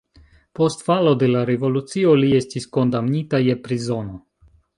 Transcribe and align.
Post 0.59 0.79
falo 0.87 1.11
de 1.23 1.29
la 1.35 1.43
revolucio 1.49 2.15
li 2.23 2.33
estis 2.39 2.67
kondamnita 2.79 3.43
je 3.51 3.59
prizono. 3.69 4.19